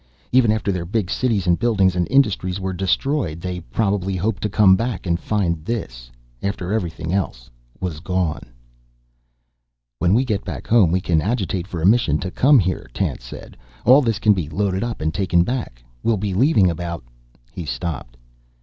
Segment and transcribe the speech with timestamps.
[0.31, 4.49] Even after their big cities and buildings and industries were destroyed they probably hoped to
[4.49, 6.09] come back and find this.
[6.41, 8.47] After everything else was gone."
[9.99, 13.23] "When we get back home we can agitate for a mission to come here," Tance
[13.23, 13.55] said.
[13.85, 15.83] "All this can be loaded up and taken back.
[16.01, 17.03] We'll be leaving about"
[17.53, 18.17] He stopped.